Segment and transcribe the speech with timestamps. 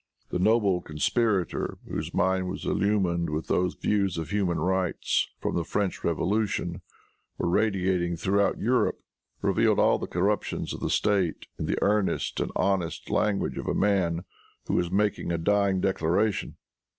[0.29, 5.53] The noble conspirator, whose mind was illumined with those views of human rights which, from
[5.55, 6.81] the French Revolution,
[7.37, 8.99] were radiating throughout Europe,
[9.43, 13.75] revealed all the corruptions of the State in the earnest and honest language of a
[13.75, 14.25] man
[14.65, 16.55] who was making a dying declaration.